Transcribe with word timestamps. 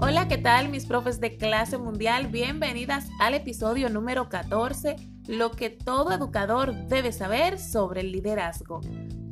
Hola, 0.00 0.28
¿qué 0.28 0.38
tal 0.38 0.68
mis 0.68 0.86
profes 0.86 1.18
de 1.18 1.36
clase 1.36 1.76
mundial? 1.76 2.28
Bienvenidas 2.28 3.08
al 3.18 3.34
episodio 3.34 3.88
número 3.88 4.28
14, 4.28 4.94
lo 5.26 5.50
que 5.50 5.70
todo 5.70 6.12
educador 6.12 6.72
debe 6.86 7.10
saber 7.10 7.58
sobre 7.58 8.02
el 8.02 8.12
liderazgo. 8.12 8.80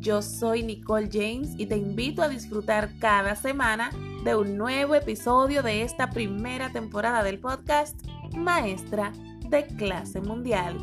Yo 0.00 0.22
soy 0.22 0.64
Nicole 0.64 1.08
James 1.10 1.50
y 1.56 1.66
te 1.66 1.76
invito 1.76 2.20
a 2.20 2.28
disfrutar 2.28 2.90
cada 2.98 3.36
semana 3.36 3.90
de 4.24 4.34
un 4.34 4.58
nuevo 4.58 4.96
episodio 4.96 5.62
de 5.62 5.82
esta 5.82 6.10
primera 6.10 6.72
temporada 6.72 7.22
del 7.22 7.38
podcast 7.38 7.96
Maestra 8.34 9.12
de 9.48 9.66
clase 9.66 10.20
mundial. 10.20 10.76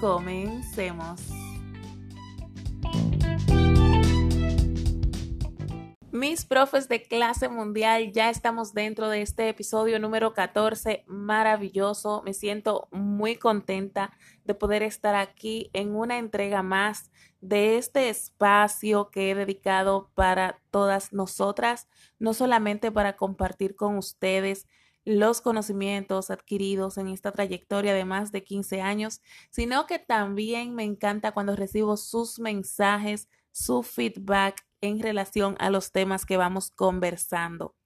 Comencemos. 0.00 1.41
Mis 6.12 6.44
profes 6.44 6.88
de 6.90 7.02
clase 7.02 7.48
mundial, 7.48 8.12
ya 8.12 8.28
estamos 8.28 8.74
dentro 8.74 9.08
de 9.08 9.22
este 9.22 9.48
episodio 9.48 9.98
número 9.98 10.34
14, 10.34 11.04
maravilloso. 11.06 12.20
Me 12.22 12.34
siento 12.34 12.86
muy 12.90 13.36
contenta 13.36 14.12
de 14.44 14.52
poder 14.52 14.82
estar 14.82 15.14
aquí 15.14 15.70
en 15.72 15.96
una 15.96 16.18
entrega 16.18 16.62
más 16.62 17.10
de 17.40 17.78
este 17.78 18.10
espacio 18.10 19.08
que 19.08 19.30
he 19.30 19.34
dedicado 19.34 20.10
para 20.14 20.60
todas 20.70 21.14
nosotras, 21.14 21.88
no 22.18 22.34
solamente 22.34 22.92
para 22.92 23.16
compartir 23.16 23.74
con 23.74 23.96
ustedes 23.96 24.66
los 25.06 25.40
conocimientos 25.40 26.30
adquiridos 26.30 26.98
en 26.98 27.08
esta 27.08 27.32
trayectoria 27.32 27.94
de 27.94 28.04
más 28.04 28.32
de 28.32 28.44
15 28.44 28.82
años, 28.82 29.22
sino 29.50 29.86
que 29.86 29.98
también 29.98 30.74
me 30.74 30.84
encanta 30.84 31.32
cuando 31.32 31.56
recibo 31.56 31.96
sus 31.96 32.38
mensajes, 32.38 33.28
su 33.52 33.82
feedback 33.82 34.66
en 34.80 35.00
relación 35.00 35.56
a 35.60 35.70
los 35.70 35.92
temas 35.92 36.26
que 36.26 36.36
vamos 36.36 36.70
conversando. 36.70 37.76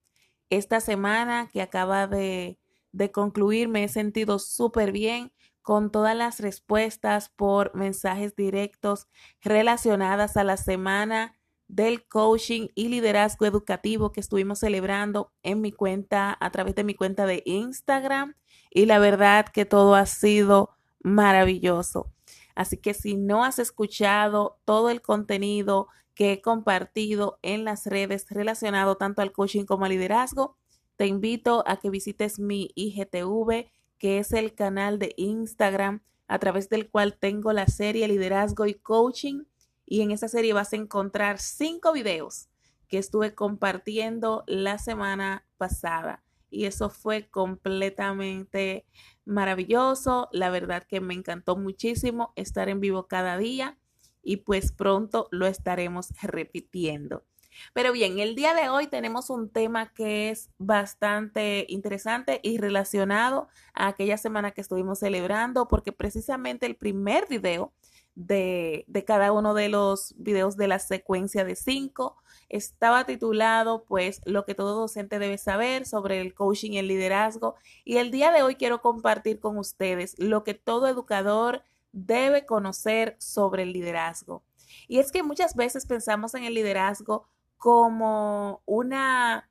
Esta 0.48 0.80
semana 0.80 1.50
que 1.52 1.60
acaba 1.60 2.06
de, 2.06 2.58
de 2.92 3.10
concluir 3.10 3.68
me 3.68 3.84
he 3.84 3.88
sentido 3.88 4.38
súper 4.38 4.92
bien 4.92 5.32
con 5.62 5.90
todas 5.90 6.16
las 6.16 6.40
respuestas 6.40 7.28
por 7.28 7.74
mensajes 7.74 8.36
directos 8.36 9.08
relacionadas 9.42 10.36
a 10.36 10.44
la 10.44 10.56
semana 10.56 11.36
del 11.68 12.06
coaching 12.06 12.68
y 12.74 12.88
liderazgo 12.88 13.46
educativo 13.46 14.12
que 14.12 14.20
estuvimos 14.20 14.60
celebrando 14.60 15.32
en 15.42 15.60
mi 15.60 15.72
cuenta 15.72 16.36
a 16.38 16.50
través 16.50 16.76
de 16.76 16.84
mi 16.84 16.94
cuenta 16.94 17.26
de 17.26 17.42
Instagram 17.44 18.36
y 18.70 18.86
la 18.86 18.98
verdad 18.98 19.46
que 19.46 19.64
todo 19.64 19.96
ha 19.96 20.06
sido 20.06 20.76
maravilloso. 21.00 22.12
Así 22.56 22.78
que 22.78 22.94
si 22.94 23.14
no 23.14 23.44
has 23.44 23.60
escuchado 23.60 24.58
todo 24.64 24.90
el 24.90 25.02
contenido 25.02 25.88
que 26.14 26.32
he 26.32 26.40
compartido 26.40 27.38
en 27.42 27.64
las 27.64 27.86
redes 27.86 28.26
relacionado 28.30 28.96
tanto 28.96 29.22
al 29.22 29.30
coaching 29.30 29.66
como 29.66 29.84
al 29.84 29.92
liderazgo, 29.92 30.56
te 30.96 31.06
invito 31.06 31.62
a 31.66 31.76
que 31.76 31.90
visites 31.90 32.38
mi 32.38 32.70
IGTV, 32.74 33.70
que 33.98 34.18
es 34.18 34.32
el 34.32 34.54
canal 34.54 34.98
de 34.98 35.12
Instagram 35.18 36.02
a 36.26 36.38
través 36.38 36.70
del 36.70 36.90
cual 36.90 37.18
tengo 37.18 37.52
la 37.52 37.66
serie 37.66 38.08
Liderazgo 38.08 38.64
y 38.64 38.74
Coaching. 38.74 39.44
Y 39.84 40.00
en 40.00 40.10
esa 40.10 40.26
serie 40.26 40.54
vas 40.54 40.72
a 40.72 40.76
encontrar 40.76 41.38
cinco 41.38 41.92
videos 41.92 42.48
que 42.88 42.96
estuve 42.96 43.34
compartiendo 43.34 44.44
la 44.46 44.78
semana 44.78 45.44
pasada. 45.58 46.25
Y 46.50 46.66
eso 46.66 46.90
fue 46.90 47.28
completamente 47.28 48.86
maravilloso. 49.24 50.28
La 50.32 50.50
verdad 50.50 50.84
que 50.84 51.00
me 51.00 51.14
encantó 51.14 51.56
muchísimo 51.56 52.32
estar 52.36 52.68
en 52.68 52.80
vivo 52.80 53.06
cada 53.06 53.36
día 53.38 53.78
y 54.22 54.38
pues 54.38 54.72
pronto 54.72 55.28
lo 55.30 55.46
estaremos 55.46 56.08
repitiendo. 56.22 57.24
Pero 57.72 57.92
bien, 57.92 58.18
el 58.18 58.34
día 58.34 58.54
de 58.54 58.68
hoy 58.68 58.86
tenemos 58.86 59.30
un 59.30 59.48
tema 59.50 59.92
que 59.92 60.30
es 60.30 60.50
bastante 60.58 61.66
interesante 61.68 62.40
y 62.42 62.58
relacionado 62.58 63.48
a 63.74 63.88
aquella 63.88 64.18
semana 64.18 64.50
que 64.50 64.60
estuvimos 64.60 64.98
celebrando, 64.98 65.68
porque 65.68 65.92
precisamente 65.92 66.66
el 66.66 66.76
primer 66.76 67.26
video 67.28 67.72
de, 68.14 68.84
de 68.88 69.04
cada 69.04 69.32
uno 69.32 69.54
de 69.54 69.68
los 69.68 70.14
videos 70.18 70.56
de 70.56 70.68
la 70.68 70.78
secuencia 70.78 71.44
de 71.44 71.56
cinco 71.56 72.16
estaba 72.48 73.04
titulado 73.04 73.84
pues 73.84 74.20
lo 74.24 74.44
que 74.44 74.54
todo 74.54 74.78
docente 74.78 75.18
debe 75.18 75.38
saber 75.38 75.86
sobre 75.86 76.20
el 76.20 76.34
coaching 76.34 76.72
y 76.72 76.78
el 76.78 76.88
liderazgo. 76.88 77.56
Y 77.84 77.98
el 77.98 78.10
día 78.10 78.32
de 78.32 78.42
hoy 78.42 78.56
quiero 78.56 78.80
compartir 78.80 79.40
con 79.40 79.58
ustedes 79.58 80.14
lo 80.18 80.44
que 80.44 80.54
todo 80.54 80.88
educador 80.88 81.62
debe 81.92 82.46
conocer 82.46 83.16
sobre 83.18 83.62
el 83.64 83.72
liderazgo. 83.72 84.42
Y 84.88 84.98
es 84.98 85.12
que 85.12 85.22
muchas 85.22 85.54
veces 85.56 85.86
pensamos 85.86 86.34
en 86.34 86.44
el 86.44 86.54
liderazgo 86.54 87.26
como 87.56 88.62
una 88.66 89.48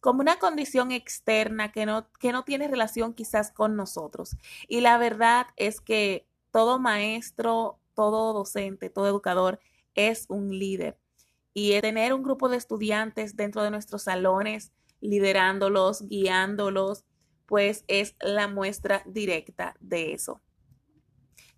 como 0.00 0.20
una 0.20 0.38
condición 0.38 0.92
externa 0.92 1.72
que 1.72 1.84
no, 1.84 2.10
que 2.18 2.32
no 2.32 2.44
tiene 2.44 2.68
relación 2.68 3.12
quizás 3.12 3.52
con 3.52 3.76
nosotros. 3.76 4.36
Y 4.66 4.80
la 4.80 4.96
verdad 4.96 5.48
es 5.56 5.80
que 5.80 6.26
todo 6.50 6.78
maestro, 6.78 7.78
todo 7.94 8.32
docente, 8.32 8.88
todo 8.88 9.06
educador 9.08 9.60
es 9.94 10.24
un 10.28 10.58
líder. 10.58 10.96
Y 11.52 11.78
tener 11.80 12.12
un 12.12 12.22
grupo 12.22 12.48
de 12.48 12.56
estudiantes 12.56 13.36
dentro 13.36 13.62
de 13.62 13.70
nuestros 13.70 14.04
salones, 14.04 14.72
liderándolos, 15.00 16.06
guiándolos, 16.08 17.04
pues 17.46 17.84
es 17.88 18.14
la 18.20 18.46
muestra 18.46 19.02
directa 19.06 19.74
de 19.80 20.12
eso. 20.12 20.40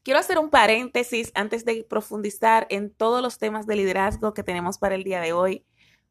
Quiero 0.02 0.18
hacer 0.18 0.38
un 0.38 0.50
paréntesis 0.50 1.30
antes 1.34 1.64
de 1.64 1.84
profundizar 1.84 2.66
en 2.70 2.92
todos 2.92 3.22
los 3.22 3.38
temas 3.38 3.66
de 3.66 3.76
liderazgo 3.76 4.34
que 4.34 4.42
tenemos 4.42 4.78
para 4.78 4.96
el 4.96 5.04
día 5.04 5.20
de 5.20 5.32
hoy, 5.32 5.64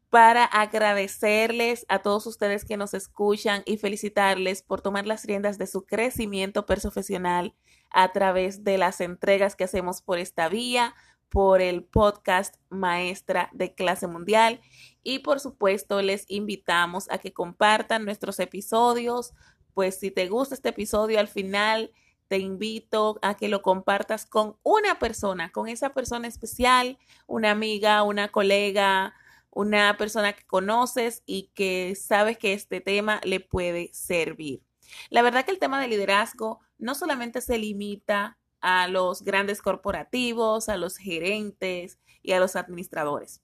para 0.09 0.46
agradecerles 0.46 1.86
a 1.90 2.00
todos 2.00 2.25
ustedes 2.28 2.64
que 2.64 2.78
nos 2.78 2.94
escuchan 2.94 3.64
y 3.66 3.78
felicitarles 3.78 4.62
por 4.62 4.81
tomar 4.81 5.08
las 5.08 5.25
riendas 5.25 5.58
de 5.58 5.68
su 5.68 5.86
crecimiento 5.86 6.66
profesional 6.66 7.56
a 7.90 8.12
través 8.12 8.64
de 8.64 8.78
las 8.78 9.02
entregas 9.02 9.56
que 9.56 9.64
hacemos 9.66 10.02
por 10.02 10.20
esta 10.20 10.47
vía, 10.47 10.96
por 11.31 11.62
el 11.62 11.84
podcast 11.84 12.56
Maestra 12.69 13.50
de 13.53 13.74
Clase 13.74 14.06
Mundial 14.06 14.59
y 15.02 15.19
por 15.19 15.40
supuesto 15.40 16.02
les 16.02 16.25
invitamos 16.30 17.09
a 17.09 17.18
que 17.18 17.34
compartan 17.34 18.03
nuestros 18.06 18.40
episodios, 18.40 19.34
pues 19.74 19.97
si 19.97 20.12
te 20.12 20.28
gusta 20.28 20.56
este 20.56 20.70
episodio 20.70 21.20
al 21.20 21.30
final 21.30 21.91
te 22.28 22.38
invito 22.38 23.18
a 23.22 23.36
que 23.36 23.47
lo 23.47 23.62
compartas 23.62 24.25
con 24.25 24.58
una 24.64 25.00
persona, 25.00 25.52
con 25.52 25.68
esa 25.68 25.94
persona 25.94 26.28
especial, 26.28 26.97
una 27.28 27.52
amiga, 27.52 28.03
una 28.03 28.28
colega, 28.30 29.14
una 29.50 29.97
persona 29.97 30.34
que 30.34 30.46
conoces 30.46 31.24
y 31.25 31.52
que 31.53 31.96
sabes 31.96 32.38
que 32.38 32.53
este 32.53 32.81
tema 32.81 33.22
le 33.24 33.40
puede 33.40 33.90
servir. 33.94 34.64
La 35.09 35.22
verdad 35.22 35.46
que 35.46 35.52
el 35.52 35.59
tema 35.59 35.81
de 35.81 35.88
liderazgo 35.88 36.59
no 36.78 36.96
solamente 36.96 37.41
se 37.41 37.58
limita 37.58 38.38
a 38.62 38.88
los 38.88 39.24
grandes 39.24 39.62
corporativos, 39.62 40.70
a 40.70 40.78
los 40.78 40.98
gerentes 40.98 42.00
y 42.22 42.32
a 42.34 42.40
los 42.40 42.56
administradores. 42.56 43.42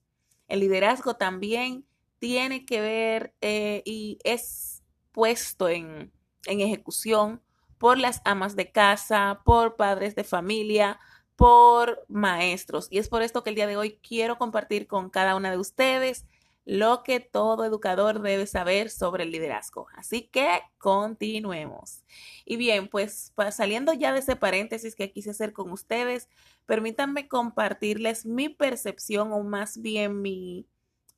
El 0.47 0.61
liderazgo 0.61 1.15
también 1.15 1.85
tiene 2.19 2.65
que 2.65 2.81
ver 2.81 3.35
eh, 3.41 3.81
y 3.85 4.19
es 4.23 4.83
puesto 5.11 5.69
en, 5.69 6.11
en 6.45 6.61
ejecución 6.61 7.41
por 7.77 7.97
las 7.97 8.21
amas 8.25 8.55
de 8.55 8.71
casa, 8.71 9.41
por 9.43 9.75
padres 9.75 10.15
de 10.15 10.23
familia, 10.23 10.99
por 11.35 12.03
maestros. 12.07 12.87
Y 12.89 12.97
es 12.97 13.09
por 13.09 13.21
esto 13.21 13.43
que 13.43 13.51
el 13.51 13.55
día 13.55 13.67
de 13.67 13.77
hoy 13.77 13.99
quiero 14.01 14.37
compartir 14.37 14.87
con 14.87 15.09
cada 15.09 15.35
una 15.35 15.51
de 15.51 15.57
ustedes 15.57 16.25
lo 16.67 17.01
que 17.01 17.21
todo 17.21 17.63
educador 17.63 18.21
debe 18.21 18.45
saber 18.45 18.89
sobre 18.89 19.23
el 19.23 19.31
liderazgo. 19.31 19.87
Así 19.95 20.23
que 20.23 20.59
continuemos. 20.77 22.03
Y 22.43 22.57
bien, 22.57 22.89
pues 22.89 23.31
saliendo 23.51 23.93
ya 23.93 24.11
de 24.11 24.19
ese 24.19 24.35
paréntesis 24.35 24.93
que 24.93 25.09
quise 25.09 25.29
hacer 25.29 25.53
con 25.53 25.71
ustedes, 25.71 26.27
permítanme 26.65 27.29
compartirles 27.29 28.25
mi 28.25 28.49
percepción 28.49 29.31
o 29.31 29.43
más 29.43 29.81
bien 29.81 30.21
mi, 30.21 30.67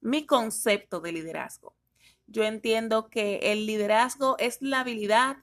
mi 0.01 0.27
concepto 0.27 0.99
de 0.99 1.13
liderazgo. 1.13 1.75
Yo 2.27 2.43
entiendo 2.43 3.09
que 3.09 3.39
el 3.51 3.65
liderazgo 3.65 4.35
es 4.37 4.61
la 4.61 4.81
habilidad 4.81 5.37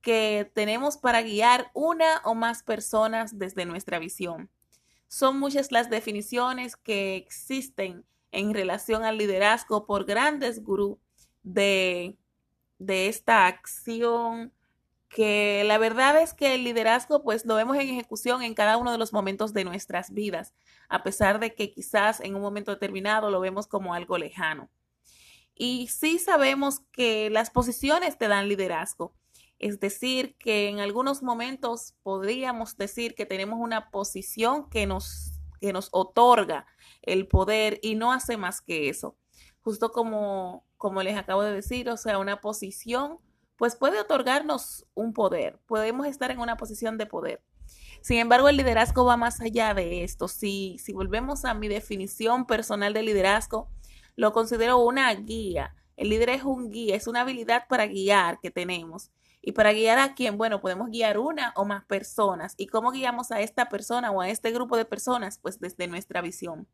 que 0.00 0.50
tenemos 0.54 0.96
para 0.96 1.20
guiar 1.20 1.70
una 1.74 2.22
o 2.24 2.34
más 2.34 2.62
personas 2.62 3.38
desde 3.38 3.66
nuestra 3.66 3.98
visión. 3.98 4.48
Son 5.08 5.38
muchas 5.38 5.72
las 5.72 5.90
definiciones 5.90 6.74
que 6.74 7.16
existen 7.16 8.06
en 8.32 8.52
relación 8.54 9.04
al 9.04 9.18
liderazgo 9.18 9.86
por 9.86 10.04
grandes 10.04 10.62
gurús 10.62 10.98
de, 11.42 12.16
de 12.78 13.08
esta 13.08 13.46
acción 13.46 14.52
que 15.12 15.62
la 15.66 15.76
verdad 15.76 16.20
es 16.22 16.32
que 16.32 16.54
el 16.54 16.64
liderazgo 16.64 17.22
pues 17.22 17.44
lo 17.44 17.54
vemos 17.54 17.76
en 17.76 17.82
ejecución 17.82 18.42
en 18.42 18.54
cada 18.54 18.78
uno 18.78 18.90
de 18.90 18.98
los 18.98 19.12
momentos 19.12 19.52
de 19.52 19.64
nuestras 19.64 20.12
vidas, 20.12 20.54
a 20.88 21.02
pesar 21.02 21.38
de 21.38 21.54
que 21.54 21.70
quizás 21.70 22.20
en 22.20 22.34
un 22.34 22.40
momento 22.40 22.70
determinado 22.70 23.30
lo 23.30 23.40
vemos 23.40 23.66
como 23.66 23.92
algo 23.92 24.16
lejano. 24.16 24.70
Y 25.54 25.88
sí 25.88 26.18
sabemos 26.18 26.80
que 26.92 27.28
las 27.28 27.50
posiciones 27.50 28.16
te 28.16 28.26
dan 28.26 28.48
liderazgo, 28.48 29.14
es 29.58 29.78
decir, 29.78 30.34
que 30.38 30.68
en 30.68 30.80
algunos 30.80 31.22
momentos 31.22 31.94
podríamos 32.02 32.76
decir 32.78 33.14
que 33.14 33.26
tenemos 33.26 33.60
una 33.60 33.90
posición 33.90 34.68
que 34.70 34.86
nos, 34.86 35.31
que 35.62 35.72
nos 35.72 35.88
otorga 35.92 36.66
el 37.00 37.26
poder 37.26 37.78
y 37.82 37.94
no 37.94 38.12
hace 38.12 38.36
más 38.36 38.60
que 38.60 38.90
eso. 38.90 39.16
Justo 39.62 39.92
como, 39.92 40.66
como 40.76 41.02
les 41.02 41.16
acabo 41.16 41.42
de 41.42 41.54
decir, 41.54 41.88
o 41.88 41.96
sea, 41.96 42.18
una 42.18 42.40
posición, 42.40 43.18
pues 43.56 43.76
puede 43.76 44.00
otorgarnos 44.00 44.86
un 44.94 45.14
poder, 45.14 45.58
podemos 45.66 46.06
estar 46.06 46.30
en 46.30 46.40
una 46.40 46.56
posición 46.56 46.98
de 46.98 47.06
poder. 47.06 47.42
Sin 48.02 48.18
embargo, 48.18 48.48
el 48.48 48.56
liderazgo 48.56 49.04
va 49.04 49.16
más 49.16 49.40
allá 49.40 49.74
de 49.74 50.02
esto. 50.02 50.26
Si, 50.26 50.76
si 50.78 50.92
volvemos 50.92 51.44
a 51.44 51.54
mi 51.54 51.68
definición 51.68 52.46
personal 52.46 52.92
de 52.92 53.04
liderazgo, 53.04 53.70
lo 54.16 54.32
considero 54.32 54.78
una 54.78 55.14
guía. 55.14 55.76
El 55.96 56.08
líder 56.08 56.30
es 56.30 56.42
un 56.42 56.70
guía, 56.70 56.96
es 56.96 57.06
una 57.06 57.20
habilidad 57.20 57.68
para 57.68 57.86
guiar 57.86 58.40
que 58.40 58.50
tenemos. 58.50 59.12
¿Y 59.42 59.52
para 59.52 59.72
guiar 59.72 59.98
a 59.98 60.14
quién? 60.14 60.38
Bueno, 60.38 60.60
podemos 60.60 60.88
guiar 60.88 61.18
una 61.18 61.52
o 61.56 61.64
más 61.64 61.84
personas. 61.84 62.54
¿Y 62.56 62.68
cómo 62.68 62.92
guiamos 62.92 63.32
a 63.32 63.40
esta 63.40 63.68
persona 63.68 64.12
o 64.12 64.20
a 64.20 64.28
este 64.28 64.52
grupo 64.52 64.76
de 64.76 64.84
personas? 64.84 65.38
Pues 65.38 65.58
desde 65.58 65.88
nuestra 65.88 66.20
visión. 66.20 66.68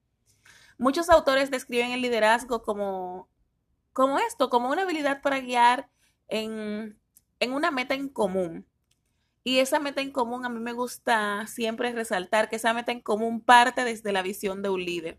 Muchos 0.77 1.09
autores 1.09 1.51
describen 1.51 1.93
el 1.93 2.03
liderazgo 2.03 2.63
como, 2.63 3.29
como 3.95 4.19
esto, 4.19 4.51
como 4.51 4.71
una 4.71 4.83
habilidad 4.83 5.23
para 5.23 5.41
guiar 5.41 5.89
en, 6.29 7.01
en 7.41 7.53
una 7.53 7.71
meta 7.71 7.95
en 7.95 8.11
común. 8.11 8.67
Y 9.45 9.61
esa 9.61 9.79
meta 9.81 10.03
en 10.03 10.13
común 10.13 10.45
a 10.45 10.51
mí 10.51 10.61
me 10.61 10.75
gusta 10.75 11.47
siempre 11.47 11.93
resaltar 11.93 12.51
que 12.51 12.57
esa 12.57 12.75
meta 12.75 12.93
en 12.93 13.01
común 13.01 13.41
parte 13.41 13.83
desde 13.83 14.13
la 14.13 14.21
visión 14.21 14.63
de 14.63 14.69
un 14.69 14.85
líder. 14.85 15.19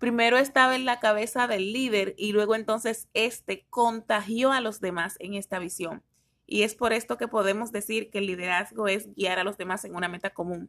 Primero 0.00 0.38
estaba 0.38 0.74
en 0.74 0.86
la 0.86 0.98
cabeza 0.98 1.46
del 1.46 1.72
líder 1.72 2.14
y 2.18 2.32
luego 2.32 2.56
entonces 2.56 3.08
este 3.14 3.66
contagió 3.70 4.50
a 4.50 4.60
los 4.60 4.80
demás 4.80 5.14
en 5.20 5.34
esta 5.34 5.60
visión. 5.60 6.02
Y 6.52 6.64
es 6.64 6.74
por 6.74 6.92
esto 6.92 7.16
que 7.16 7.28
podemos 7.28 7.70
decir 7.70 8.10
que 8.10 8.18
el 8.18 8.26
liderazgo 8.26 8.88
es 8.88 9.14
guiar 9.14 9.38
a 9.38 9.44
los 9.44 9.56
demás 9.56 9.84
en 9.84 9.94
una 9.94 10.08
meta 10.08 10.30
común. 10.30 10.68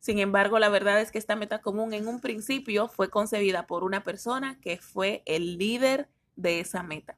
Sin 0.00 0.18
embargo, 0.18 0.58
la 0.58 0.68
verdad 0.68 1.00
es 1.00 1.12
que 1.12 1.18
esta 1.18 1.36
meta 1.36 1.62
común 1.62 1.94
en 1.94 2.08
un 2.08 2.20
principio 2.20 2.88
fue 2.88 3.08
concebida 3.08 3.68
por 3.68 3.84
una 3.84 4.02
persona 4.02 4.58
que 4.60 4.78
fue 4.78 5.22
el 5.24 5.58
líder 5.58 6.08
de 6.34 6.58
esa 6.58 6.82
meta. 6.82 7.16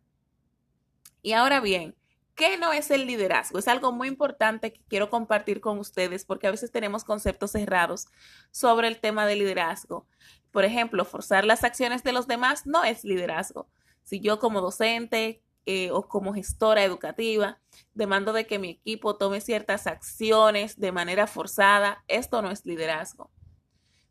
Y 1.23 1.33
ahora 1.33 1.61
bien, 1.61 1.97
¿Qué 2.35 2.57
no 2.57 2.73
es 2.73 2.93
el 2.93 3.09
liderazgo? 3.09 3.59
Es 3.59 3.67
algo 3.67 3.91
muy 3.91 4.07
importante 4.07 4.73
que 4.73 4.81
quiero 4.87 5.11
compartir 5.11 5.61
con 5.61 5.81
ustedes 5.81 6.25
porque 6.25 6.47
a 6.47 6.53
veces 6.53 6.71
tenemos 6.71 7.03
conceptos 7.03 7.51
cerrados 7.51 8.07
sobre 8.53 8.87
el 8.87 9.01
tema 9.01 9.27
del 9.27 9.41
liderazgo. 9.41 10.07
Por 10.53 10.65
ejemplo, 10.65 11.05
forzar 11.05 11.45
las 11.45 11.65
acciones 11.65 12.05
de 12.05 12.13
los 12.13 12.29
demás 12.29 12.65
no 12.65 12.85
es 12.85 13.03
liderazgo. 13.03 13.69
Si 14.05 14.21
yo 14.21 14.39
como 14.39 14.61
docente 14.61 15.43
eh, 15.71 15.91
o 15.91 16.09
como 16.09 16.33
gestora 16.33 16.83
educativa 16.83 17.61
demando 17.93 18.33
de 18.33 18.47
que 18.47 18.59
mi 18.59 18.71
equipo 18.71 19.17
tome 19.17 19.43
ciertas 19.43 19.87
acciones 19.87 20.81
de 20.81 20.93
manera 20.93 21.27
forzada, 21.27 22.03
esto 22.09 22.41
no 22.41 22.51
es 22.51 22.65
liderazgo. 22.65 23.31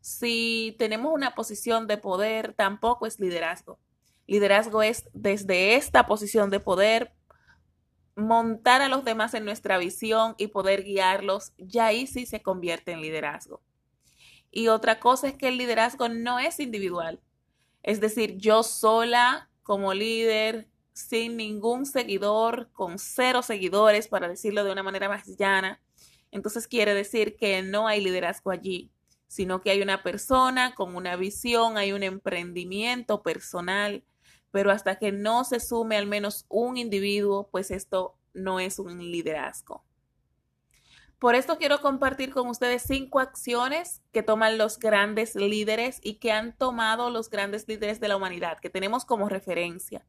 Si 0.00 0.76
tenemos 0.78 1.12
una 1.12 1.34
posición 1.34 1.88
de 1.88 1.98
poder, 1.98 2.52
tampoco 2.52 3.06
es 3.06 3.18
liderazgo. 3.18 3.80
Liderazgo 4.28 4.84
es 4.84 5.08
desde 5.14 5.74
esta 5.74 6.06
posición 6.06 6.48
de 6.50 6.60
poder 6.60 7.12
montar 8.14 8.80
a 8.80 8.88
los 8.88 9.02
demás 9.02 9.34
en 9.34 9.44
nuestra 9.44 9.78
visión 9.78 10.36
y 10.38 10.46
poder 10.46 10.84
guiarlos, 10.84 11.54
ya 11.58 11.86
ahí 11.86 12.06
sí 12.06 12.24
se 12.24 12.40
convierte 12.40 12.92
en 12.92 13.00
liderazgo. 13.00 13.62
Y 14.52 14.68
otra 14.68 15.00
cosa 15.00 15.26
es 15.26 15.34
que 15.34 15.48
el 15.48 15.58
liderazgo 15.58 16.08
no 16.08 16.38
es 16.38 16.60
individual. 16.60 17.20
Es 17.82 18.00
decir, 18.00 18.36
yo 18.36 18.62
sola 18.62 19.50
como 19.64 19.92
líder, 19.92 20.68
sin 20.98 21.36
ningún 21.36 21.86
seguidor, 21.86 22.70
con 22.72 22.98
cero 22.98 23.42
seguidores, 23.42 24.08
para 24.08 24.28
decirlo 24.28 24.64
de 24.64 24.72
una 24.72 24.82
manera 24.82 25.08
más 25.08 25.36
llana, 25.36 25.80
entonces 26.32 26.66
quiere 26.66 26.92
decir 26.92 27.36
que 27.36 27.62
no 27.62 27.86
hay 27.86 28.02
liderazgo 28.02 28.50
allí, 28.50 28.90
sino 29.28 29.60
que 29.60 29.70
hay 29.70 29.80
una 29.80 30.02
persona 30.02 30.74
con 30.74 30.96
una 30.96 31.14
visión, 31.16 31.76
hay 31.78 31.92
un 31.92 32.02
emprendimiento 32.02 33.22
personal, 33.22 34.02
pero 34.50 34.72
hasta 34.72 34.98
que 34.98 35.12
no 35.12 35.44
se 35.44 35.60
sume 35.60 35.96
al 35.96 36.06
menos 36.06 36.46
un 36.48 36.76
individuo, 36.76 37.48
pues 37.50 37.70
esto 37.70 38.16
no 38.34 38.58
es 38.58 38.78
un 38.78 38.98
liderazgo. 38.98 39.84
Por 41.20 41.34
esto 41.34 41.58
quiero 41.58 41.80
compartir 41.80 42.32
con 42.32 42.48
ustedes 42.48 42.82
cinco 42.82 43.20
acciones 43.20 44.02
que 44.12 44.22
toman 44.22 44.58
los 44.58 44.78
grandes 44.78 45.36
líderes 45.36 46.00
y 46.02 46.14
que 46.14 46.32
han 46.32 46.56
tomado 46.56 47.10
los 47.10 47.30
grandes 47.30 47.66
líderes 47.68 48.00
de 48.00 48.08
la 48.08 48.16
humanidad, 48.16 48.58
que 48.58 48.70
tenemos 48.70 49.04
como 49.04 49.28
referencia. 49.28 50.04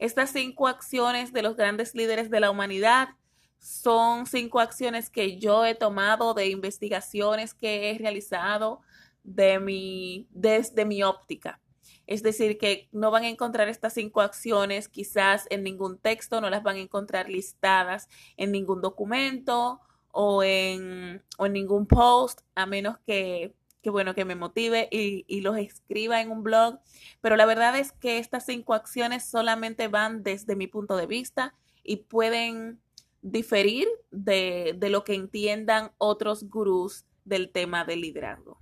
Estas 0.00 0.30
cinco 0.30 0.66
acciones 0.66 1.30
de 1.34 1.42
los 1.42 1.56
grandes 1.56 1.94
líderes 1.94 2.30
de 2.30 2.40
la 2.40 2.50
humanidad 2.50 3.10
son 3.58 4.24
cinco 4.24 4.58
acciones 4.58 5.10
que 5.10 5.38
yo 5.38 5.66
he 5.66 5.74
tomado 5.74 6.32
de 6.32 6.48
investigaciones 6.48 7.52
que 7.52 7.90
he 7.90 7.98
realizado 7.98 8.80
de 9.24 9.60
mi, 9.60 10.26
desde 10.30 10.86
mi 10.86 11.02
óptica. 11.02 11.60
Es 12.06 12.22
decir, 12.22 12.56
que 12.56 12.88
no 12.92 13.10
van 13.10 13.24
a 13.24 13.28
encontrar 13.28 13.68
estas 13.68 13.92
cinco 13.92 14.22
acciones 14.22 14.88
quizás 14.88 15.46
en 15.50 15.62
ningún 15.62 15.98
texto, 15.98 16.40
no 16.40 16.48
las 16.48 16.62
van 16.62 16.76
a 16.76 16.80
encontrar 16.80 17.28
listadas 17.28 18.08
en 18.38 18.52
ningún 18.52 18.80
documento 18.80 19.80
o 20.12 20.42
en, 20.42 21.22
en 21.38 21.52
ningún 21.52 21.86
post, 21.86 22.40
a 22.54 22.64
menos 22.64 22.96
que, 23.06 23.54
que, 23.82 23.90
bueno, 23.90 24.14
que 24.14 24.24
me 24.24 24.34
motive 24.34 24.88
y, 24.90 25.24
y 25.26 25.40
los 25.40 25.56
escriba 25.56 26.20
en 26.20 26.30
un 26.30 26.42
blog. 26.42 26.80
Pero 27.20 27.36
la 27.36 27.46
verdad 27.46 27.78
es 27.78 27.92
que 27.92 28.18
estas 28.18 28.46
cinco 28.46 28.74
acciones 28.74 29.24
solamente 29.24 29.88
van 29.88 30.22
desde 30.22 30.56
mi 30.56 30.66
punto 30.66 30.96
de 30.96 31.06
vista 31.06 31.54
y 31.82 31.96
pueden 31.96 32.80
diferir 33.22 33.88
de, 34.10 34.74
de 34.76 34.90
lo 34.90 35.04
que 35.04 35.14
entiendan 35.14 35.92
otros 35.98 36.44
gurús 36.44 37.04
del 37.24 37.50
tema 37.50 37.84
del 37.84 38.00
liderazgo. 38.00 38.60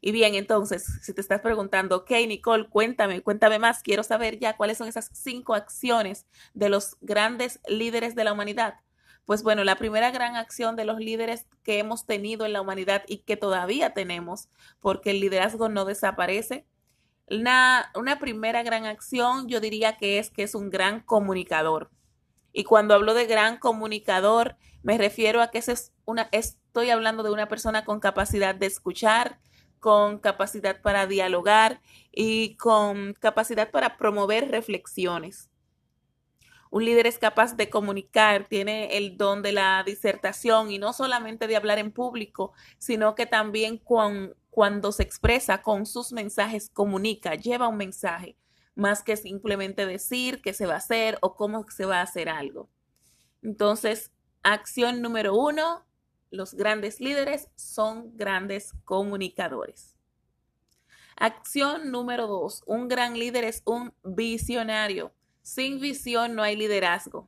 Y 0.00 0.12
bien, 0.12 0.36
entonces, 0.36 0.86
si 1.02 1.12
te 1.12 1.20
estás 1.20 1.40
preguntando, 1.40 1.96
ok, 1.96 2.10
Nicole, 2.28 2.68
cuéntame, 2.68 3.20
cuéntame 3.20 3.58
más, 3.58 3.82
quiero 3.82 4.04
saber 4.04 4.38
ya 4.38 4.56
cuáles 4.56 4.78
son 4.78 4.86
esas 4.86 5.10
cinco 5.12 5.54
acciones 5.54 6.26
de 6.54 6.68
los 6.68 6.96
grandes 7.00 7.60
líderes 7.66 8.14
de 8.14 8.24
la 8.24 8.32
humanidad. 8.32 8.74
Pues 9.28 9.42
bueno, 9.42 9.62
la 9.62 9.76
primera 9.76 10.10
gran 10.10 10.36
acción 10.36 10.74
de 10.74 10.86
los 10.86 11.00
líderes 11.00 11.44
que 11.62 11.78
hemos 11.78 12.06
tenido 12.06 12.46
en 12.46 12.54
la 12.54 12.62
humanidad 12.62 13.02
y 13.06 13.18
que 13.18 13.36
todavía 13.36 13.92
tenemos, 13.92 14.48
porque 14.80 15.10
el 15.10 15.20
liderazgo 15.20 15.68
no 15.68 15.84
desaparece, 15.84 16.64
una, 17.28 17.92
primera 18.20 18.62
gran 18.62 18.86
acción 18.86 19.46
yo 19.46 19.60
diría 19.60 19.98
que 19.98 20.18
es 20.18 20.30
que 20.30 20.44
es 20.44 20.54
un 20.54 20.70
gran 20.70 21.00
comunicador. 21.00 21.90
Y 22.54 22.64
cuando 22.64 22.94
hablo 22.94 23.12
de 23.12 23.26
gran 23.26 23.58
comunicador, 23.58 24.56
me 24.82 24.96
refiero 24.96 25.42
a 25.42 25.50
que 25.50 25.58
es 25.58 25.92
una, 26.06 26.30
estoy 26.32 26.88
hablando 26.88 27.22
de 27.22 27.30
una 27.30 27.48
persona 27.48 27.84
con 27.84 28.00
capacidad 28.00 28.54
de 28.54 28.64
escuchar, 28.64 29.40
con 29.78 30.20
capacidad 30.20 30.80
para 30.80 31.06
dialogar 31.06 31.82
y 32.12 32.56
con 32.56 33.12
capacidad 33.12 33.70
para 33.70 33.98
promover 33.98 34.50
reflexiones. 34.50 35.47
Un 36.70 36.84
líder 36.84 37.06
es 37.06 37.18
capaz 37.18 37.56
de 37.56 37.70
comunicar, 37.70 38.46
tiene 38.48 38.96
el 38.96 39.16
don 39.16 39.42
de 39.42 39.52
la 39.52 39.82
disertación 39.84 40.70
y 40.70 40.78
no 40.78 40.92
solamente 40.92 41.46
de 41.46 41.56
hablar 41.56 41.78
en 41.78 41.92
público, 41.92 42.52
sino 42.78 43.14
que 43.14 43.26
también 43.26 43.78
cuando 43.78 44.92
se 44.92 45.02
expresa 45.02 45.62
con 45.62 45.86
sus 45.86 46.12
mensajes 46.12 46.70
comunica, 46.70 47.34
lleva 47.34 47.68
un 47.68 47.76
mensaje, 47.76 48.36
más 48.74 49.02
que 49.02 49.16
simplemente 49.16 49.86
decir 49.86 50.42
qué 50.42 50.52
se 50.52 50.66
va 50.66 50.74
a 50.74 50.78
hacer 50.78 51.18
o 51.22 51.36
cómo 51.36 51.64
se 51.70 51.86
va 51.86 52.00
a 52.00 52.02
hacer 52.02 52.28
algo. 52.28 52.68
Entonces, 53.42 54.12
acción 54.42 55.00
número 55.00 55.34
uno, 55.34 55.86
los 56.30 56.54
grandes 56.54 57.00
líderes 57.00 57.48
son 57.56 58.16
grandes 58.16 58.74
comunicadores. 58.84 59.96
Acción 61.16 61.90
número 61.90 62.26
dos. 62.26 62.62
Un 62.66 62.86
gran 62.86 63.18
líder 63.18 63.44
es 63.44 63.62
un 63.64 63.92
visionario. 64.04 65.12
Sin 65.48 65.80
visión 65.80 66.34
no 66.34 66.42
hay 66.42 66.56
liderazgo. 66.56 67.26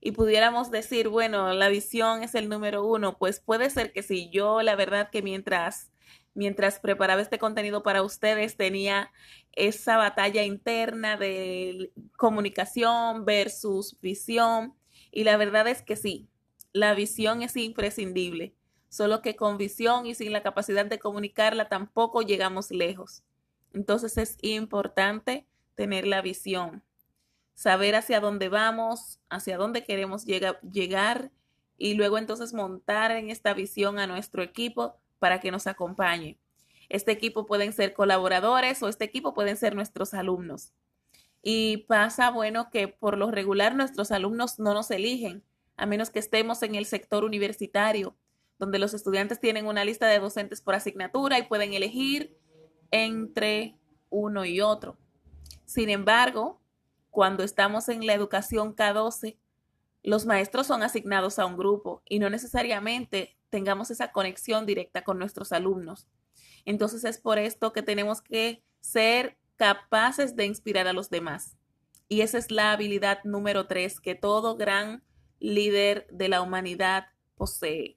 Y 0.00 0.10
pudiéramos 0.10 0.72
decir, 0.72 1.06
bueno, 1.06 1.52
la 1.52 1.68
visión 1.68 2.24
es 2.24 2.34
el 2.34 2.48
número 2.48 2.84
uno. 2.84 3.18
Pues 3.18 3.38
puede 3.38 3.70
ser 3.70 3.92
que 3.92 4.02
si 4.02 4.30
yo, 4.30 4.62
la 4.62 4.74
verdad 4.74 5.10
que 5.10 5.22
mientras, 5.22 5.92
mientras 6.34 6.80
preparaba 6.80 7.22
este 7.22 7.38
contenido 7.38 7.84
para 7.84 8.02
ustedes, 8.02 8.56
tenía 8.56 9.12
esa 9.52 9.96
batalla 9.96 10.42
interna 10.42 11.16
de 11.16 11.92
comunicación 12.16 13.24
versus 13.24 13.96
visión. 14.00 14.74
Y 15.12 15.22
la 15.22 15.36
verdad 15.36 15.68
es 15.68 15.82
que 15.82 15.94
sí, 15.94 16.28
la 16.72 16.94
visión 16.94 17.42
es 17.42 17.56
imprescindible, 17.56 18.56
solo 18.88 19.22
que 19.22 19.36
con 19.36 19.56
visión 19.56 20.04
y 20.06 20.16
sin 20.16 20.32
la 20.32 20.42
capacidad 20.42 20.84
de 20.84 20.98
comunicarla 20.98 21.68
tampoco 21.68 22.22
llegamos 22.22 22.72
lejos. 22.72 23.22
Entonces 23.72 24.18
es 24.18 24.36
importante 24.42 25.46
tener 25.76 26.08
la 26.08 26.22
visión, 26.22 26.82
saber 27.56 27.96
hacia 27.96 28.20
dónde 28.20 28.48
vamos, 28.48 29.18
hacia 29.30 29.56
dónde 29.56 29.82
queremos 29.82 30.24
llegar 30.26 31.32
y 31.78 31.94
luego 31.94 32.18
entonces 32.18 32.52
montar 32.52 33.10
en 33.10 33.30
esta 33.30 33.54
visión 33.54 33.98
a 33.98 34.06
nuestro 34.06 34.42
equipo 34.42 34.96
para 35.18 35.40
que 35.40 35.50
nos 35.50 35.66
acompañe. 35.66 36.38
Este 36.90 37.12
equipo 37.12 37.46
pueden 37.46 37.72
ser 37.72 37.94
colaboradores 37.94 38.82
o 38.82 38.88
este 38.88 39.04
equipo 39.04 39.34
pueden 39.34 39.56
ser 39.56 39.74
nuestros 39.74 40.14
alumnos. 40.14 40.74
Y 41.42 41.78
pasa, 41.88 42.30
bueno, 42.30 42.70
que 42.70 42.88
por 42.88 43.16
lo 43.16 43.30
regular 43.30 43.74
nuestros 43.74 44.12
alumnos 44.12 44.58
no 44.58 44.74
nos 44.74 44.90
eligen, 44.90 45.42
a 45.76 45.86
menos 45.86 46.10
que 46.10 46.18
estemos 46.18 46.62
en 46.62 46.74
el 46.74 46.84
sector 46.84 47.24
universitario, 47.24 48.16
donde 48.58 48.78
los 48.78 48.92
estudiantes 48.92 49.40
tienen 49.40 49.66
una 49.66 49.84
lista 49.84 50.06
de 50.06 50.18
docentes 50.18 50.60
por 50.60 50.74
asignatura 50.74 51.38
y 51.38 51.44
pueden 51.44 51.72
elegir 51.72 52.36
entre 52.90 53.76
uno 54.10 54.44
y 54.44 54.60
otro. 54.60 54.98
Sin 55.64 55.88
embargo, 55.88 56.60
cuando 57.16 57.44
estamos 57.44 57.88
en 57.88 58.04
la 58.04 58.12
educación 58.12 58.76
K12, 58.76 59.38
los 60.02 60.26
maestros 60.26 60.66
son 60.66 60.82
asignados 60.82 61.38
a 61.38 61.46
un 61.46 61.56
grupo 61.56 62.02
y 62.06 62.18
no 62.18 62.28
necesariamente 62.28 63.38
tengamos 63.48 63.90
esa 63.90 64.12
conexión 64.12 64.66
directa 64.66 65.02
con 65.02 65.18
nuestros 65.18 65.52
alumnos. 65.52 66.08
Entonces 66.66 67.04
es 67.04 67.16
por 67.16 67.38
esto 67.38 67.72
que 67.72 67.80
tenemos 67.80 68.20
que 68.20 68.62
ser 68.80 69.38
capaces 69.56 70.36
de 70.36 70.44
inspirar 70.44 70.88
a 70.88 70.92
los 70.92 71.08
demás. 71.08 71.56
Y 72.06 72.20
esa 72.20 72.36
es 72.36 72.50
la 72.50 72.72
habilidad 72.72 73.20
número 73.24 73.66
tres 73.66 73.98
que 73.98 74.14
todo 74.14 74.58
gran 74.58 75.02
líder 75.38 76.06
de 76.10 76.28
la 76.28 76.42
humanidad 76.42 77.06
posee. 77.34 77.96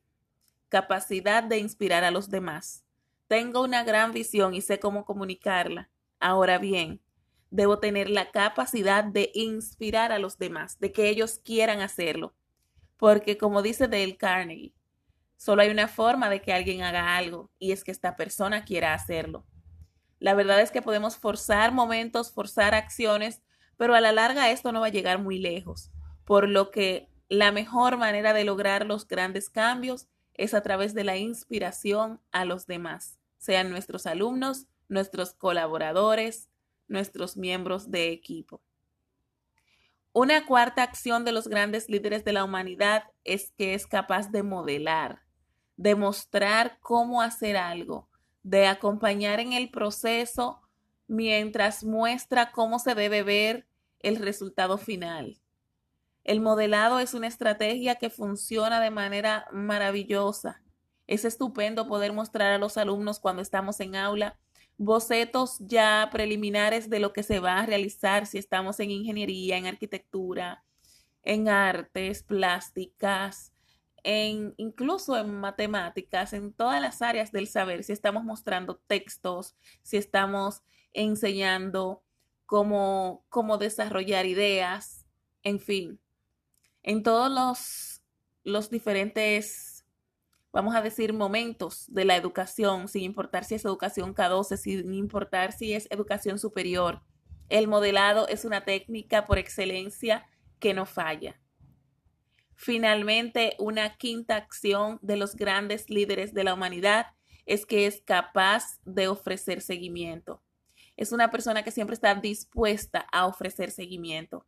Capacidad 0.70 1.44
de 1.44 1.58
inspirar 1.58 2.06
a 2.06 2.12
los 2.12 2.30
demás. 2.30 2.86
Tengo 3.28 3.64
una 3.64 3.84
gran 3.84 4.14
visión 4.14 4.54
y 4.54 4.62
sé 4.62 4.80
cómo 4.80 5.04
comunicarla. 5.04 5.90
Ahora 6.22 6.58
bien, 6.58 7.02
debo 7.50 7.80
tener 7.80 8.10
la 8.10 8.32
capacidad 8.32 9.04
de 9.04 9.32
inspirar 9.34 10.12
a 10.12 10.20
los 10.20 10.38
demás, 10.38 10.80
de 10.80 10.92
que 10.92 11.10
ellos 11.10 11.40
quieran 11.44 11.82
hacerlo. 11.82 12.34
Porque 12.98 13.38
como 13.38 13.62
dice 13.62 13.88
Dale 13.88 14.18
Carnegie, 14.18 14.74
solo 15.38 15.62
hay 15.62 15.70
una 15.70 15.88
forma 15.88 16.30
de 16.30 16.42
que 16.42 16.54
alguien 16.54 16.84
haga 16.84 17.16
algo 17.16 17.50
y 17.60 17.72
es 17.72 17.84
que 17.84 17.92
esta 17.92 18.16
persona 18.16 18.66
quiera 18.66 18.94
hacerlo. 18.94 19.46
La 20.20 20.34
verdad 20.34 20.60
es 20.60 20.72
que 20.72 20.82
podemos 20.82 21.18
forzar 21.18 21.72
momentos, 21.72 22.32
forzar 22.32 22.76
acciones, 22.76 23.42
pero 23.78 23.96
a 23.96 24.02
la 24.02 24.12
larga 24.12 24.52
esto 24.52 24.72
no 24.72 24.82
va 24.82 24.88
a 24.88 24.92
llegar 24.92 25.20
muy 25.20 25.40
lejos, 25.40 25.92
por 26.26 26.50
lo 26.50 26.72
que 26.72 27.10
la 27.30 27.52
mejor 27.52 27.98
manera 27.98 28.34
de 28.34 28.44
lograr 28.44 28.86
los 28.86 29.08
grandes 29.08 29.50
cambios 29.50 30.08
es 30.34 30.54
a 30.54 30.62
través 30.62 30.94
de 30.94 31.06
la 31.06 31.16
inspiración 31.16 32.20
a 32.32 32.44
los 32.44 32.68
demás, 32.68 33.18
sean 33.38 33.70
nuestros 33.70 34.06
alumnos, 34.06 34.68
nuestros 34.90 35.34
colaboradores, 35.34 36.50
nuestros 36.90 37.38
miembros 37.38 37.90
de 37.90 38.12
equipo. 38.12 38.62
Una 40.12 40.46
cuarta 40.46 40.84
acción 40.84 41.24
de 41.24 41.32
los 41.32 41.48
grandes 41.48 41.88
líderes 41.88 42.26
de 42.26 42.34
la 42.34 42.44
humanidad 42.44 43.04
es 43.24 43.52
que 43.58 43.74
es 43.74 43.88
capaz 43.88 44.32
de 44.32 44.44
modelar, 44.44 45.22
de 45.78 45.96
mostrar 45.96 46.80
cómo 46.82 47.22
hacer 47.22 47.56
algo, 47.56 48.10
de 48.44 48.68
acompañar 48.68 49.40
en 49.40 49.54
el 49.54 49.70
proceso 49.70 50.62
mientras 51.08 51.84
muestra 51.84 52.52
cómo 52.52 52.80
se 52.80 52.96
debe 52.96 53.24
ver 53.24 53.68
el 54.00 54.18
resultado 54.18 54.78
final. 54.78 55.40
El 56.24 56.42
modelado 56.42 57.00
es 57.00 57.14
una 57.14 57.28
estrategia 57.28 57.96
que 57.96 58.10
funciona 58.10 58.82
de 58.82 58.92
manera 58.92 59.48
maravillosa. 59.52 60.62
Es 61.08 61.26
estupendo 61.26 61.88
poder 61.88 62.14
mostrar 62.14 62.52
a 62.52 62.58
los 62.58 62.78
alumnos 62.78 63.20
cuando 63.20 63.42
estamos 63.42 63.80
en 63.80 63.96
aula 63.96 64.38
bocetos 64.80 65.58
ya 65.60 66.08
preliminares 66.10 66.90
de 66.90 67.00
lo 67.00 67.12
que 67.12 67.22
se 67.22 67.42
va 67.42 67.60
a 67.60 67.66
realizar 67.66 68.26
si 68.26 68.38
estamos 68.38 68.80
en 68.80 68.92
ingeniería, 68.92 69.58
en 69.58 69.68
arquitectura, 69.68 70.64
en 71.22 71.50
artes 71.50 72.24
plásticas, 72.24 73.52
en 74.04 74.54
incluso 74.56 75.18
en 75.18 75.38
matemáticas, 75.38 76.32
en 76.32 76.54
todas 76.54 76.82
las 76.82 77.02
áreas 77.02 77.34
del 77.34 77.48
saber, 77.48 77.84
si 77.84 77.92
estamos 77.92 78.24
mostrando 78.24 78.78
textos, 78.88 79.58
si 79.84 79.98
estamos 79.98 80.64
enseñando 80.94 82.02
cómo, 82.46 83.26
cómo 83.28 83.58
desarrollar 83.58 84.26
ideas, 84.26 85.06
en 85.44 85.60
fin, 85.60 86.00
en 86.84 87.04
todos 87.04 87.30
los, 87.30 88.02
los 88.46 88.70
diferentes, 88.70 89.69
vamos 90.52 90.76
a 90.76 90.82
decir, 90.82 91.14
momentos 91.14 91.86
de 91.88 92.06
la 92.06 92.16
educación, 92.16 92.88
sin 92.88 93.04
importar 93.04 93.44
si 93.44 93.56
es 93.56 93.66
educación 93.66 94.16
K12, 94.16 94.58
sin 94.58 94.94
importar 94.94 95.52
si 95.52 95.74
es 95.74 95.88
educación 95.92 96.40
superior. 96.40 97.02
El 97.50 97.68
modelado 97.68 98.28
es 98.28 98.46
una 98.46 98.66
técnica 98.66 99.26
por 99.26 99.38
excelencia 99.38 100.28
que 100.60 100.74
no 100.74 100.86
falla. 100.86 101.40
Finalmente, 102.56 103.56
una 103.58 103.96
quinta 103.96 104.36
acción 104.36 105.00
de 105.02 105.18
los 105.18 105.36
grandes 105.36 105.90
líderes 105.90 106.34
de 106.34 106.44
la 106.44 106.54
humanidad 106.54 107.08
es 107.46 107.66
que 107.66 107.86
es 107.86 108.02
capaz 108.02 108.80
de 108.84 109.08
ofrecer 109.08 109.62
seguimiento. 109.62 110.44
Es 110.98 111.12
una 111.12 111.32
persona 111.32 111.64
que 111.64 111.72
siempre 111.72 111.94
está 111.94 112.14
dispuesta 112.16 113.08
a 113.12 113.26
ofrecer 113.26 113.72
seguimiento 113.72 114.46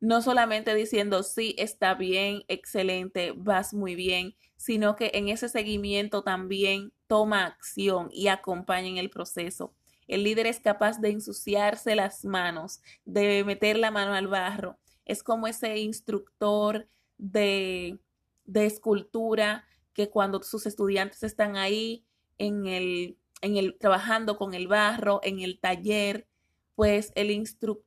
no 0.00 0.22
solamente 0.22 0.74
diciendo, 0.74 1.22
sí, 1.22 1.54
está 1.58 1.94
bien, 1.94 2.44
excelente, 2.48 3.32
vas 3.36 3.74
muy 3.74 3.94
bien, 3.94 4.36
sino 4.56 4.96
que 4.96 5.10
en 5.14 5.28
ese 5.28 5.48
seguimiento 5.48 6.22
también 6.22 6.92
toma 7.06 7.44
acción 7.44 8.08
y 8.12 8.28
acompaña 8.28 8.88
en 8.88 8.98
el 8.98 9.10
proceso. 9.10 9.74
El 10.06 10.24
líder 10.24 10.46
es 10.46 10.60
capaz 10.60 11.00
de 11.00 11.10
ensuciarse 11.10 11.94
las 11.94 12.24
manos, 12.24 12.80
de 13.04 13.44
meter 13.44 13.78
la 13.78 13.90
mano 13.90 14.14
al 14.14 14.26
barro. 14.26 14.78
Es 15.04 15.22
como 15.22 15.46
ese 15.46 15.78
instructor 15.78 16.88
de, 17.18 17.98
de 18.44 18.66
escultura 18.66 19.64
que 19.92 20.10
cuando 20.10 20.42
sus 20.42 20.64
estudiantes 20.66 21.22
están 21.22 21.56
ahí 21.56 22.04
en 22.38 22.66
el, 22.66 23.18
en 23.42 23.56
el, 23.56 23.76
trabajando 23.78 24.36
con 24.36 24.54
el 24.54 24.68
barro, 24.68 25.20
en 25.22 25.40
el 25.40 25.58
taller, 25.60 26.26
pues 26.74 27.12
el 27.16 27.30
instructor, 27.30 27.84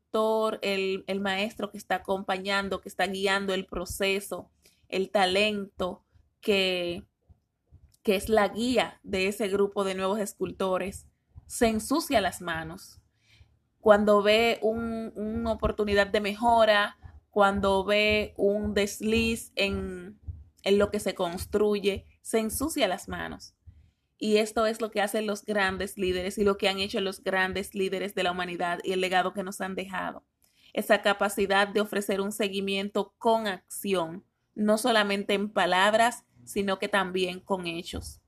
el, 0.62 1.20
maestro 1.22 1.72
que 1.72 1.77
está 1.77 1.96
acompañando, 1.96 2.82
que 2.82 2.89
está 2.89 3.08
guiando 3.08 3.53
el 3.53 3.65
proceso, 3.65 4.50
el 4.89 5.10
talento 5.10 6.03
que, 6.41 7.03
que 8.03 8.15
es 8.15 8.30
la 8.30 8.48
guía 8.50 9.00
de 9.03 9.27
ese 9.27 9.48
grupo 9.48 9.84
de 9.84 9.96
nuevos 9.96 10.20
escultores, 10.20 11.08
se 11.48 11.68
ensucia 11.68 12.22
las 12.22 12.41
manos. 12.41 13.00
Cuando 13.80 14.22
ve 14.22 14.60
una 14.62 15.51
oportunidad 15.51 16.08
de 16.08 16.22
mejora, 16.22 16.98
cuando 17.30 17.84
ve 17.84 18.34
un 18.38 18.74
desliz 18.74 19.51
en, 19.56 20.20
en 20.63 20.77
lo 20.77 20.91
que 20.91 21.00
se 21.00 21.15
construye, 21.15 22.06
se 22.22 22.39
ensucia 22.39 22.88
las 22.88 23.08
manos. 23.08 23.56
Y 24.24 24.38
esto 24.38 24.68
es 24.68 24.82
lo 24.82 24.92
que 24.92 25.01
hacen 25.01 25.25
los 25.25 25.44
grandes 25.44 25.98
líderes 25.98 26.38
y 26.38 26.44
lo 26.44 26.56
que 26.56 26.70
han 26.70 26.78
hecho 26.78 27.01
los 27.01 27.24
grandes 27.24 27.74
líderes 27.74 28.13
de 28.13 28.22
la 28.22 28.32
humanidad 28.32 28.78
y 28.84 28.92
el 28.92 29.01
legado 29.01 29.34
que 29.34 29.42
nos 29.42 29.62
han 29.62 29.74
dejado. 29.74 30.24
Esa 30.74 31.01
capacidad 31.01 31.68
de 31.68 31.82
ofrecer 31.82 32.22
un 32.22 32.32
seguimiento 32.32 33.16
con 33.18 33.48
acción, 33.48 34.24
no 34.54 34.78
solamente 34.78 35.34
en 35.34 35.50
palabras, 35.50 36.24
sino 36.46 36.78
que 36.78 36.88
también 36.88 37.40
con 37.40 37.66
hechos. 37.66 38.22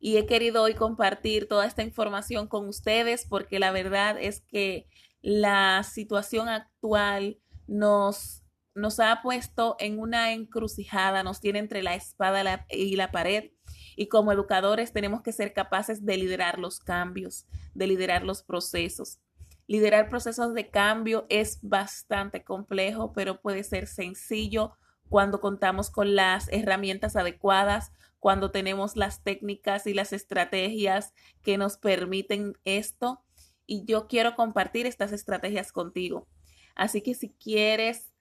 Y 0.00 0.16
he 0.16 0.24
querido 0.24 0.62
hoy 0.62 0.72
compartir 0.72 1.46
toda 1.46 1.66
esta 1.66 1.82
información 1.82 2.48
con 2.48 2.66
ustedes 2.66 3.26
porque 3.28 3.58
la 3.58 3.72
verdad 3.72 4.16
es 4.18 4.40
que 4.40 4.86
la 5.20 5.82
situación 5.82 6.48
actual 6.48 7.38
nos, 7.66 8.44
nos 8.74 8.98
ha 8.98 9.20
puesto 9.22 9.76
en 9.78 9.98
una 9.98 10.32
encrucijada, 10.32 11.22
nos 11.22 11.40
tiene 11.40 11.58
entre 11.58 11.82
la 11.82 11.94
espada 11.94 12.64
y 12.70 12.96
la 12.96 13.10
pared 13.10 13.50
y 13.96 14.08
como 14.08 14.30
educadores 14.30 14.92
tenemos 14.92 15.22
que 15.22 15.32
ser 15.32 15.54
capaces 15.54 16.04
de 16.04 16.18
liderar 16.18 16.58
los 16.58 16.78
cambios, 16.78 17.46
de 17.74 17.86
liderar 17.86 18.22
los 18.22 18.42
procesos. 18.42 19.18
Liderar 19.66 20.08
procesos 20.08 20.54
de 20.54 20.68
cambio 20.68 21.26
es 21.28 21.58
bastante 21.62 22.44
complejo, 22.44 23.12
pero 23.12 23.40
puede 23.40 23.64
ser 23.64 23.88
sencillo 23.88 24.76
cuando 25.08 25.40
contamos 25.40 25.90
con 25.90 26.14
las 26.14 26.48
herramientas 26.52 27.16
adecuadas, 27.16 27.90
cuando 28.20 28.50
tenemos 28.50 28.96
las 28.96 29.22
técnicas 29.24 29.86
y 29.86 29.94
las 29.94 30.12
estrategias 30.12 31.14
que 31.42 31.58
nos 31.58 31.78
permiten 31.78 32.56
esto. 32.64 33.22
Y 33.66 33.84
yo 33.86 34.06
quiero 34.06 34.36
compartir 34.36 34.86
estas 34.86 35.12
estrategias 35.12 35.72
contigo. 35.72 36.28
Así 36.74 37.00
que 37.00 37.14
si 37.14 37.30
quieres 37.30 38.12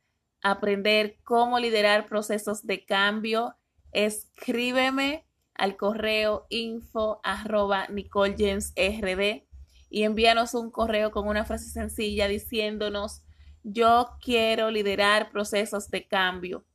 aprender 0.42 1.18
cómo 1.24 1.60
liderar 1.60 2.06
procesos 2.08 2.66
de 2.66 2.86
cambio, 2.86 3.56
escríbeme 3.92 5.26
al 5.56 5.78
correo 5.78 6.46
info 6.50 7.20
arroba 7.24 7.88
Nicole 7.88 8.36
James 8.38 8.74
RD 8.76 9.44
y 9.90 10.04
envíanos 10.04 10.54
un 10.54 10.72
correo 10.72 11.12
con 11.12 11.28
una 11.28 11.46
frase 11.46 11.70
sencilla 11.70 12.28
diciéndonos 12.28 13.24
yo 13.64 14.18
quiero 14.22 14.70
liderar 14.70 15.32
procesos 15.32 15.90
de 15.90 16.08
cambio. 16.08 16.66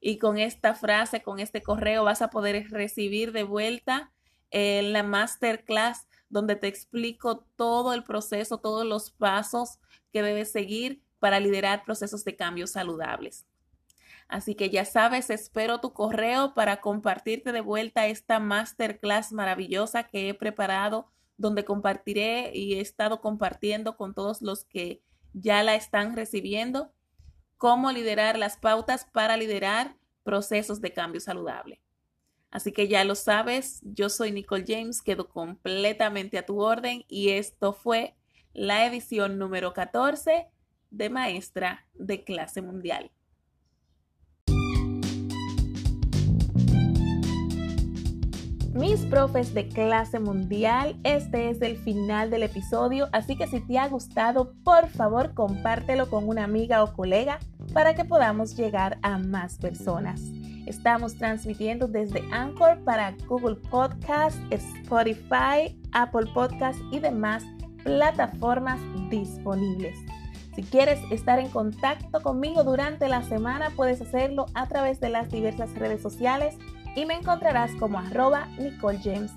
Y 0.00 0.18
con 0.18 0.38
esta 0.38 0.74
frase, 0.74 1.22
con 1.22 1.38
este 1.38 1.62
correo, 1.62 2.04
vas 2.04 2.22
a 2.22 2.30
poder 2.30 2.68
recibir 2.70 3.32
de 3.32 3.44
vuelta 3.44 4.10
en 4.50 4.92
la 4.92 5.02
masterclass 5.02 6.08
donde 6.28 6.56
te 6.56 6.66
explico 6.66 7.46
todo 7.56 7.92
el 7.92 8.02
proceso, 8.02 8.58
todos 8.58 8.86
los 8.86 9.10
pasos 9.10 9.78
que 10.12 10.22
debes 10.22 10.50
seguir 10.50 11.02
para 11.18 11.38
liderar 11.38 11.84
procesos 11.84 12.24
de 12.24 12.34
cambio 12.34 12.66
saludables. 12.66 13.46
Así 14.30 14.54
que 14.54 14.70
ya 14.70 14.84
sabes, 14.84 15.28
espero 15.28 15.80
tu 15.80 15.92
correo 15.92 16.54
para 16.54 16.80
compartirte 16.80 17.50
de 17.50 17.60
vuelta 17.60 18.06
esta 18.06 18.38
masterclass 18.38 19.32
maravillosa 19.32 20.04
que 20.04 20.28
he 20.28 20.34
preparado, 20.34 21.10
donde 21.36 21.64
compartiré 21.64 22.52
y 22.54 22.74
he 22.74 22.80
estado 22.80 23.20
compartiendo 23.20 23.96
con 23.96 24.14
todos 24.14 24.40
los 24.40 24.64
que 24.64 25.02
ya 25.32 25.64
la 25.64 25.74
están 25.74 26.14
recibiendo, 26.14 26.92
cómo 27.56 27.90
liderar 27.90 28.38
las 28.38 28.56
pautas 28.56 29.04
para 29.04 29.36
liderar 29.36 29.96
procesos 30.22 30.80
de 30.80 30.92
cambio 30.92 31.20
saludable. 31.20 31.82
Así 32.52 32.70
que 32.70 32.86
ya 32.86 33.02
lo 33.02 33.16
sabes, 33.16 33.80
yo 33.82 34.08
soy 34.08 34.30
Nicole 34.30 34.64
James, 34.64 35.02
quedo 35.02 35.28
completamente 35.28 36.38
a 36.38 36.46
tu 36.46 36.60
orden 36.60 37.04
y 37.08 37.30
esto 37.30 37.72
fue 37.72 38.14
la 38.52 38.86
edición 38.86 39.38
número 39.38 39.72
14 39.72 40.46
de 40.90 41.10
maestra 41.10 41.88
de 41.94 42.22
clase 42.22 42.62
mundial. 42.62 43.10
Mis 48.80 49.04
profes 49.04 49.52
de 49.52 49.68
clase 49.68 50.20
mundial, 50.20 50.98
este 51.04 51.50
es 51.50 51.60
el 51.60 51.76
final 51.76 52.30
del 52.30 52.44
episodio, 52.44 53.10
así 53.12 53.36
que 53.36 53.46
si 53.46 53.60
te 53.60 53.78
ha 53.78 53.86
gustado, 53.88 54.54
por 54.64 54.88
favor 54.88 55.34
compártelo 55.34 56.08
con 56.08 56.26
una 56.26 56.44
amiga 56.44 56.82
o 56.82 56.94
colega 56.94 57.40
para 57.74 57.94
que 57.94 58.06
podamos 58.06 58.56
llegar 58.56 58.98
a 59.02 59.18
más 59.18 59.58
personas. 59.58 60.22
Estamos 60.64 61.14
transmitiendo 61.16 61.88
desde 61.88 62.24
Anchor 62.32 62.82
para 62.82 63.14
Google 63.28 63.56
Podcast, 63.56 64.38
Spotify, 64.50 65.78
Apple 65.92 66.30
Podcast 66.32 66.80
y 66.90 67.00
demás 67.00 67.44
plataformas 67.84 68.80
disponibles. 69.10 69.98
Si 70.56 70.62
quieres 70.62 70.98
estar 71.10 71.38
en 71.38 71.50
contacto 71.50 72.22
conmigo 72.22 72.64
durante 72.64 73.08
la 73.08 73.22
semana, 73.24 73.68
puedes 73.76 74.00
hacerlo 74.00 74.46
a 74.54 74.66
través 74.68 75.00
de 75.00 75.10
las 75.10 75.28
diversas 75.28 75.74
redes 75.74 76.00
sociales 76.00 76.56
y 76.94 77.04
me 77.04 77.14
encontrarás 77.14 77.72
como 77.76 77.98
arroba 77.98 78.46
Nicole 78.58 78.98
James. 79.02 79.32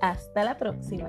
Hasta 0.00 0.44
la 0.44 0.56
próxima. 0.58 1.08